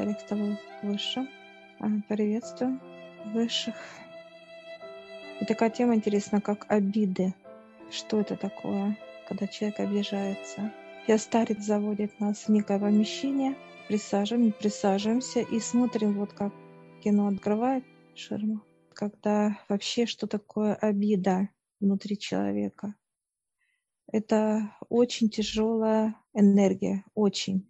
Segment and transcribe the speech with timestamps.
[0.00, 1.28] С тобой выше.
[1.78, 2.80] А, Приветствую
[3.34, 3.74] высших.
[5.42, 7.34] И такая тема интересна, как обиды.
[7.90, 8.96] Что это такое,
[9.28, 10.72] когда человек обижается?
[11.06, 13.54] Я старец заводит нас в некое помещение,
[13.88, 16.54] присаживаем, присаживаемся и смотрим, вот как
[17.04, 18.62] кино открывает ширму,
[18.94, 22.94] когда вообще что такое обида внутри человека.
[24.10, 27.69] Это очень тяжелая энергия, очень.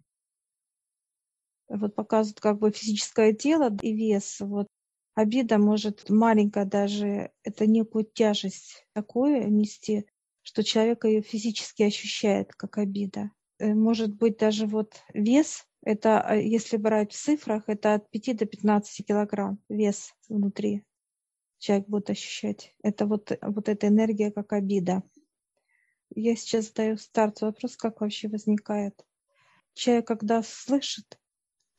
[1.71, 4.41] Вот показывают как бы физическое тело и вес.
[4.41, 4.67] Вот
[5.15, 10.07] обида может маленькая даже, это некую тяжесть такую нести,
[10.43, 13.31] что человек ее физически ощущает как обида.
[13.59, 18.37] Э, может быть даже вот вес, это э, если брать в цифрах, это от 5
[18.37, 20.85] до 15 килограмм вес внутри
[21.61, 22.75] человек будет ощущать.
[22.83, 25.03] Это вот, вот эта энергия как обида.
[26.13, 29.07] Я сейчас задаю старцу вопрос, как вообще возникает.
[29.75, 31.21] Человек, когда слышит,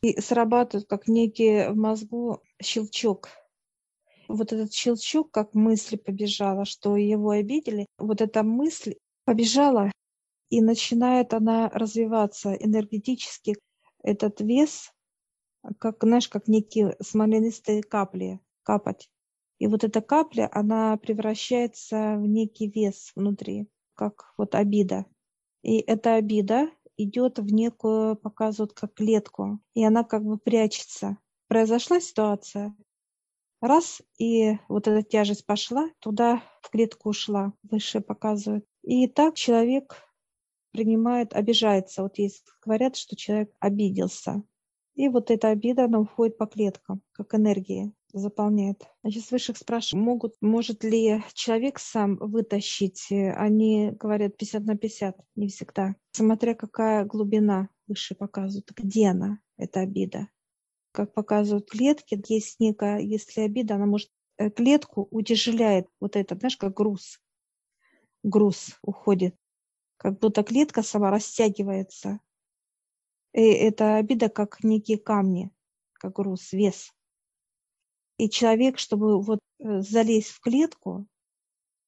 [0.02, 3.30] и срабатывает как некий в мозгу щелчок.
[4.27, 9.91] Вот этот щелчок, как мысль побежала, что его обидели, вот эта мысль побежала,
[10.49, 13.57] и начинает она развиваться энергетически.
[14.03, 14.91] Этот вес,
[15.79, 19.09] как, знаешь, как некие смоленистые капли капать.
[19.59, 25.05] И вот эта капля, она превращается в некий вес внутри как вот обида.
[25.61, 31.17] И эта обида идет в некую, показывают как клетку, и она как бы прячется.
[31.47, 32.75] Произошла ситуация,
[33.61, 38.66] раз, и вот эта тяжесть пошла, туда в клетку ушла, выше показывают.
[38.84, 39.95] И так человек
[40.72, 42.03] принимает, обижается.
[42.03, 44.44] Вот есть говорят, что человек обиделся.
[44.95, 48.84] И вот эта обида, она уходит по клеткам, как энергия заполняет.
[49.02, 54.78] Значит, с высших спрашивают, могут, может ли человек сам вытащить, э, они говорят 50 на
[54.78, 55.96] 50, не всегда.
[56.12, 60.28] Смотря какая глубина выше показывают, где она, эта обида.
[60.91, 66.58] Как показывают клетки, есть некая, если обида, она может э, клетку утяжеляет вот это, знаешь,
[66.58, 67.19] как груз.
[68.24, 69.35] Груз уходит.
[69.97, 72.19] Как будто клетка сама растягивается.
[73.34, 75.52] И эта обида как некие камни,
[75.94, 76.91] как груз, вес.
[78.17, 81.07] И человек, чтобы вот э, залезть в клетку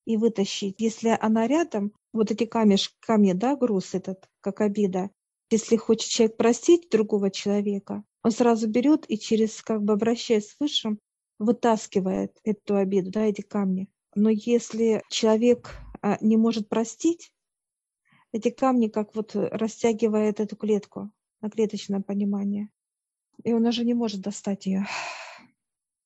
[0.05, 5.09] и вытащить, если она рядом, вот эти камешки, камни, да, груз этот, как обида,
[5.49, 10.59] если хочет человек простить другого человека, он сразу берет и через, как бы обращаясь с
[10.59, 10.99] Высшим,
[11.39, 13.87] вытаскивает эту обиду, да, эти камни.
[14.15, 17.33] Но если человек а, не может простить,
[18.31, 21.11] эти камни как вот растягивает эту клетку
[21.41, 22.69] на клеточное понимание.
[23.43, 24.85] И он уже не может достать ее.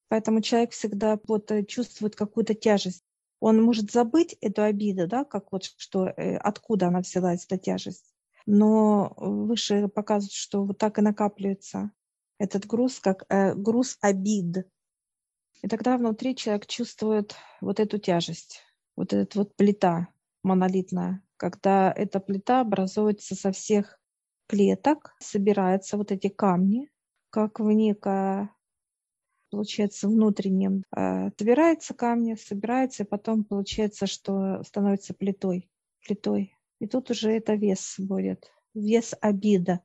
[0.09, 3.03] Поэтому человек всегда вот э, чувствует какую-то тяжесть.
[3.39, 8.13] Он может забыть эту обиду, да, как вот что, э, откуда она взялась, эта тяжесть.
[8.45, 11.91] Но выше показывают, что вот так и накапливается
[12.39, 14.67] этот груз, как э, груз обид.
[15.61, 18.61] И тогда внутри человек чувствует вот эту тяжесть,
[18.95, 20.07] вот эта вот плита
[20.43, 23.99] монолитная, когда эта плита образуется со всех
[24.47, 26.89] клеток, собираются вот эти камни,
[27.29, 28.49] как в некое
[29.49, 35.69] получается, внутренним э, отбирается камни, собирается, и потом получается, что становится плитой.
[36.05, 36.55] плитой.
[36.79, 39.81] И тут уже это вес будет, вес обида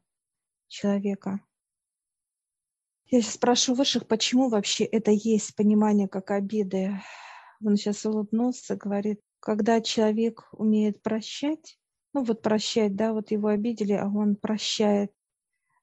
[0.68, 1.40] человека.
[3.06, 7.00] Я сейчас спрашиваю высших, почему вообще это есть понимание как обиды.
[7.64, 11.78] Он сейчас улыбнулся, говорит, когда человек умеет прощать,
[12.14, 15.12] ну вот прощать, да, вот его обидели, а он прощает,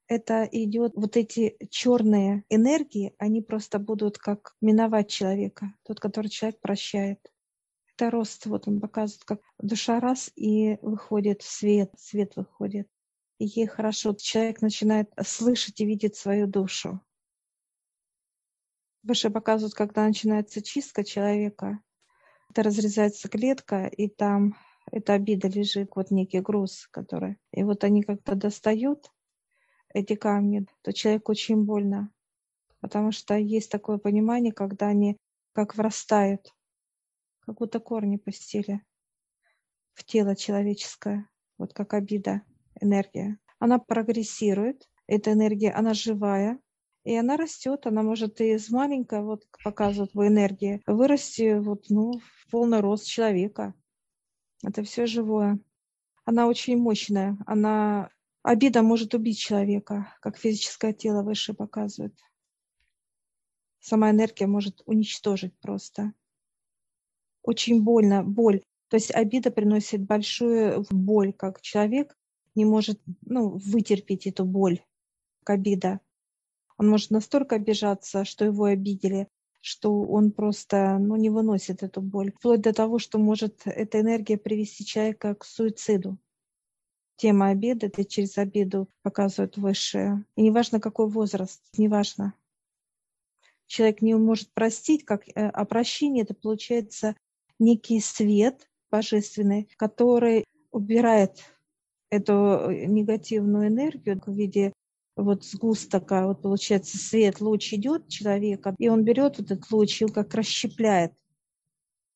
[0.10, 6.60] это идет, вот эти черные энергии, они просто будут как миновать человека, тот, который человек
[6.60, 7.20] прощает.
[7.94, 12.88] Это рост, вот он показывает, как душа раз и выходит в свет, свет выходит.
[13.38, 17.00] И ей хорошо, человек начинает слышать и видеть свою душу.
[19.04, 21.80] Выше показывают, когда начинается чистка человека,
[22.50, 24.56] это разрезается клетка, и там
[24.92, 27.38] эта обида лежит, вот некий груз, который...
[27.52, 29.12] И вот они как-то достают,
[29.94, 32.12] эти камни, то человеку очень больно.
[32.80, 35.18] Потому что есть такое понимание, когда они
[35.54, 36.54] как врастают,
[37.42, 38.82] как будто корни пустили
[39.94, 41.28] в тело человеческое,
[41.58, 42.44] вот как обида,
[42.80, 43.38] энергия.
[43.60, 46.60] Она прогрессирует, эта энергия, она живая,
[47.04, 52.14] и она растет, она может и из маленькой, вот показывает в энергии, вырасти вот, ну,
[52.20, 53.74] в полный рост человека.
[54.64, 55.60] Это все живое.
[56.26, 58.10] Она очень мощная, она
[58.50, 62.16] Обида может убить человека, как физическое тело выше показывает.
[63.80, 66.14] Сама энергия может уничтожить просто.
[67.44, 68.64] Очень больно, боль.
[68.88, 72.18] То есть обида приносит большую боль, как человек
[72.56, 74.84] не может ну, вытерпеть эту боль,
[75.44, 76.00] как обида.
[76.80, 79.28] Он может настолько обижаться, что его обидели,
[79.62, 82.32] что он просто ну, не выносит эту боль.
[82.32, 86.18] Вплоть до того, что может эта энергия привести человека к суициду.
[87.20, 90.24] Тема обиды, это через обиду показывают высшие.
[90.38, 92.34] И неважно, какой возраст, неважно.
[93.68, 97.18] Человек не может простить, как, э, а прощение это получается
[97.60, 101.44] некий свет божественный, который убирает
[102.10, 104.72] эту э, негативную энергию в виде
[105.18, 110.08] вот сгусток, вот получается свет, луч идет человека, и он берет вот этот луч и
[110.08, 111.12] как расщепляет,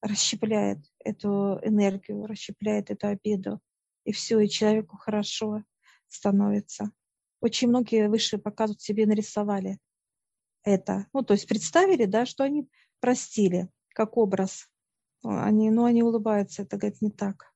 [0.01, 3.59] расщепляет эту энергию, расщепляет эту обиду.
[4.05, 5.63] И все, и человеку хорошо
[6.07, 6.91] становится.
[7.41, 9.79] Очень многие высшие показывают себе нарисовали
[10.63, 11.07] это.
[11.13, 12.67] Ну, то есть представили, да, что они
[12.99, 14.67] простили, как образ.
[15.23, 17.53] Они, ну, они улыбаются, это, говорит, не так.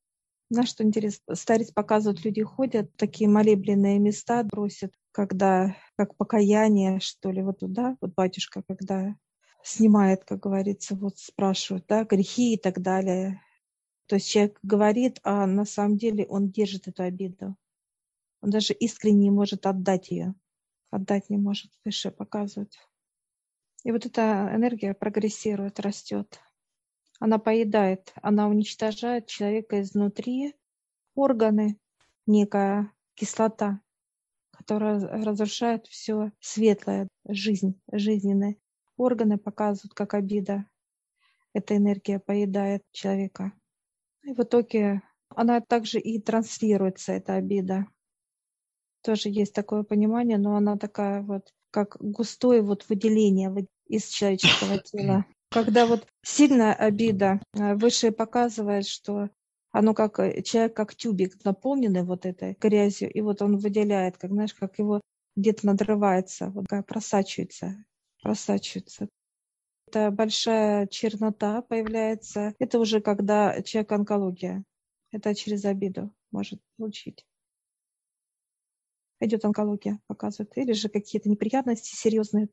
[0.49, 7.31] На что интересно, старец показывают, люди ходят, такие молебленные места бросят, когда, как покаяние, что
[7.31, 9.15] ли, вот туда, вот батюшка, когда
[9.61, 13.41] снимает, как говорится, вот спрашивают, да, грехи и так далее.
[14.07, 17.55] То есть человек говорит, а на самом деле он держит эту обиду.
[18.41, 20.33] Он даже искренне не может отдать ее.
[20.89, 22.79] Отдать не может, выше показывать.
[23.83, 26.41] И вот эта энергия прогрессирует, растет
[27.19, 30.55] она поедает, она уничтожает человека изнутри,
[31.15, 31.79] органы,
[32.25, 33.81] некая кислота,
[34.51, 38.57] которая разрушает все светлое, жизнь, жизненные.
[38.97, 40.65] Органы показывают, как обида.
[41.53, 43.51] Эта энергия поедает человека.
[44.27, 47.85] И в итоге она также и транслируется, эта обида.
[49.01, 53.55] Тоже есть такое понимание, но она такая вот, как густое вот выделение
[53.87, 55.25] из человеческого тела.
[55.49, 59.29] Когда вот сильная обида, э, высшее показывает, что
[59.71, 64.31] оно как э, человек, как тюбик, наполненный вот этой грязью, и вот он выделяет, как
[64.31, 64.99] знаешь, как его
[65.37, 67.77] где-то надрывается, вот как просачивается,
[68.21, 69.07] просачивается.
[69.87, 72.53] Это большая чернота появляется.
[72.59, 74.63] Это уже когда человек онкология.
[75.11, 77.25] Это через обиду может получить.
[79.21, 80.57] Идет онкология, показывает.
[80.57, 82.49] Или же какие-то неприятности серьезные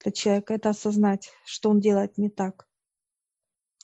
[0.00, 2.68] для человека это осознать, что он делает не так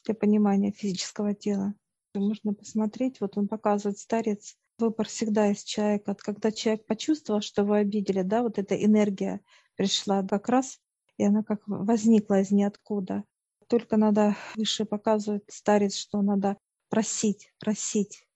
[0.04, 1.74] для понимания физического тела.
[2.14, 6.14] Можно посмотреть, вот он показывает старец, выбор всегда из человека.
[6.14, 9.40] Когда человек почувствовал, что его обидели, да, вот эта энергия
[9.74, 10.78] пришла как раз,
[11.18, 13.24] и она как возникла из ниоткуда.
[13.68, 18.26] Только надо, выше показывает старец, что надо просить, просить,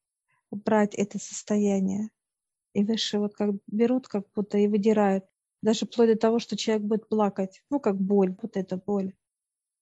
[0.50, 2.10] убрать это состояние.
[2.72, 5.24] И выше вот как берут как будто и выдирают
[5.62, 9.14] даже вплоть до того, что человек будет плакать, ну, как боль, вот эта боль.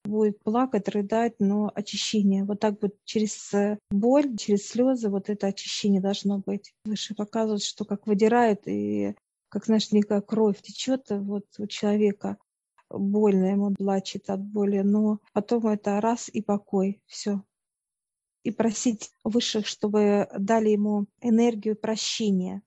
[0.05, 2.45] Будет плакать, рыдать, но очищение.
[2.45, 6.75] Вот так вот через э, боль, через слезы вот это очищение должно быть.
[6.85, 9.15] Выше показывают, что как выдирает, и
[9.49, 12.39] как, знаешь, некая кровь течет вот у человека.
[12.99, 17.43] Больно ему плачет от боли, но потом это раз и покой, все.
[18.43, 22.63] И просить высших, чтобы дали ему энергию прощения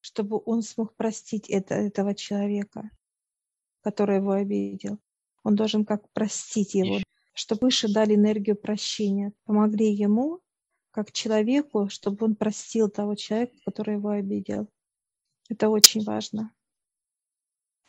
[0.00, 2.90] чтобы он смог простить это, этого человека,
[3.82, 4.98] который его обидел.
[5.44, 6.98] Он должен как простить его,
[7.34, 10.40] чтобы выше дали энергию прощения, помогли ему,
[10.90, 14.68] как человеку, чтобы он простил того человека, который его обидел.
[15.48, 16.52] Это очень важно,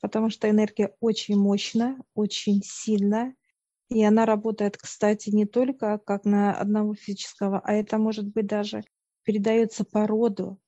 [0.01, 3.35] потому что энергия очень мощная, очень сильная,
[3.89, 8.83] и она работает, кстати, не только как на одного физического, а это может быть даже
[9.23, 10.59] передается по роду,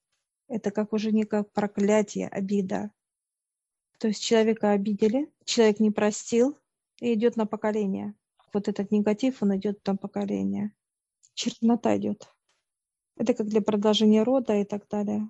[0.47, 2.91] это как уже не как проклятие, обида.
[3.99, 6.57] То есть человека обидели, человек не простил
[6.99, 8.15] и идет на поколение.
[8.51, 10.73] Вот этот негатив, он идет на поколение.
[11.35, 12.27] Чернота идет.
[13.15, 15.29] Это как для продолжения рода и так далее.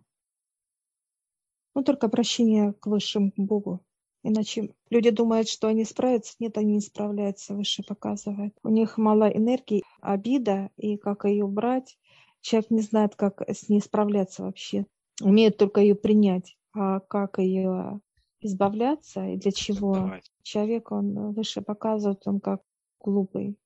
[1.76, 3.86] Ну, только прощение к высшему Богу.
[4.24, 6.36] Иначе люди думают, что они справятся.
[6.40, 8.54] Нет, они не справляются, выше показывает.
[8.64, 11.98] У них мало энергии, обида, и как ее убрать.
[12.42, 14.86] Человек не знает, как с ней справляться вообще
[15.22, 18.02] умеют только ее принять, а как ее
[18.40, 20.32] избавляться и для чего Давайте.
[20.42, 22.62] человек, он выше показывает, он как
[23.00, 23.58] глупый.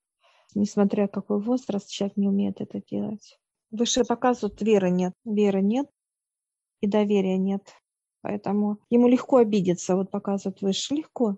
[0.53, 3.39] Несмотря какой возраст, человек не умеет это делать.
[3.71, 5.13] Выше показывают, веры нет.
[5.25, 5.89] Веры нет
[6.81, 7.73] и доверия нет.
[8.25, 11.37] Поэтому ему легко обидеться, вот показывают выше, легко.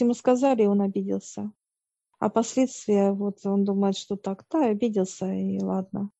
[0.00, 1.52] Ему сказали, и он обиделся.
[2.18, 6.10] А последствия, вот он думает, что так, да, обиделся, и ладно.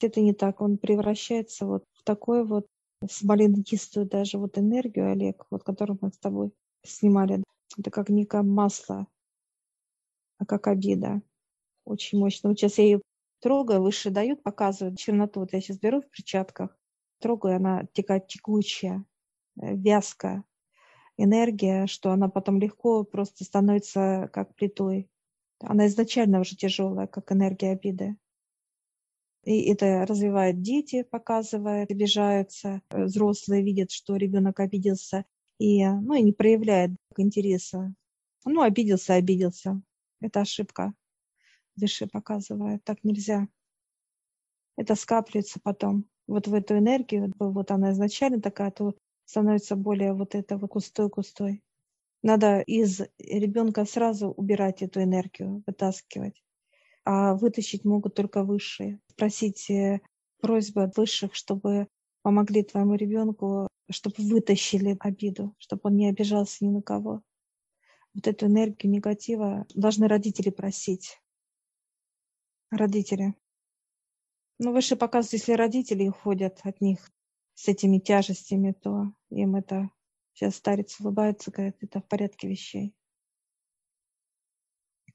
[0.00, 2.66] Это не так, он превращается вот такой вот
[3.06, 6.50] смоленистую даже вот энергию, Олег, вот которую мы с тобой
[6.82, 7.44] снимали.
[7.76, 9.06] Это как некое масло,
[10.38, 11.20] а как обида.
[11.84, 12.48] Очень мощно.
[12.48, 13.02] Вот сейчас я ее
[13.40, 15.40] трогаю, выше дают, показывают черноту.
[15.40, 16.74] Вот я сейчас беру в перчатках,
[17.22, 19.04] трогаю, она текает текучая,
[19.60, 20.44] э, вязкая.
[21.18, 25.10] энергия, что она потом легко просто становится как плитой.
[25.60, 28.16] Она изначально уже тяжелая, как энергия обиды.
[29.44, 32.82] И это развивает дети, показывает, обижаются.
[32.90, 35.24] Взрослые видят, что ребенок обиделся
[35.58, 37.94] и, ну, и не проявляет интереса.
[38.44, 39.80] Ну, обиделся, обиделся.
[40.20, 40.94] Это ошибка.
[41.76, 42.84] Дыши показывает.
[42.84, 43.48] Так нельзя.
[44.76, 46.06] Это скапливается потом.
[46.26, 51.62] Вот в эту энергию, вот она изначально такая, то становится более вот это вот густой-густой.
[52.22, 56.42] Надо из ребенка сразу убирать эту энергию, вытаскивать
[57.04, 59.00] а вытащить могут только высшие.
[59.16, 60.00] Просить э,
[60.40, 61.88] просьбы от высших, чтобы
[62.22, 67.22] помогли твоему ребенку, чтобы вытащили обиду, чтобы он не обижался ни на кого.
[68.14, 71.18] Вот эту энергию негатива должны родители просить.
[72.70, 73.34] Родители.
[74.64, 77.10] Ну, выше показывают, если родители уходят от них
[77.54, 79.90] с этими тяжестями, то им это
[80.34, 82.94] сейчас старец улыбается, говорит, это в порядке вещей.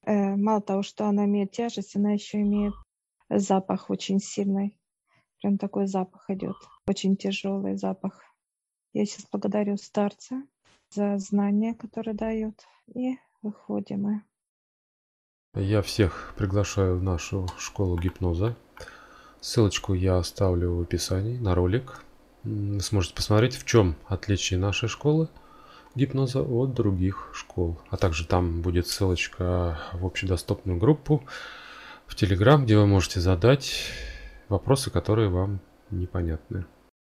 [0.06, 2.74] Э, мало того, что она имеет тяжесть, она еще имеет
[3.30, 4.78] запах очень сильный.
[5.42, 8.22] Прям такой запах идет, очень тяжелый запах.
[8.92, 10.44] Я сейчас благодарю старца
[10.90, 12.66] за знания, которые дает.
[12.94, 14.24] И выходим мы.
[15.54, 18.58] Я всех приглашаю в нашу школу гипноза.
[19.42, 22.04] Ссылочку я оставлю в описании на ролик.
[22.80, 25.30] Сможете посмотреть, в чем отличие нашей школы–
[25.98, 27.80] гипноза от других школ.
[27.90, 31.24] А также там будет ссылочка в общедоступную группу
[32.06, 33.92] в Telegram, где вы можете задать
[34.48, 36.66] вопросы, которые вам непонятны.